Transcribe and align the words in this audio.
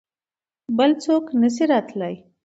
بل 0.77 0.91
څوک 1.03 1.23
نه 1.41 1.49
شي 1.55 1.65
راتلای. 1.71 2.15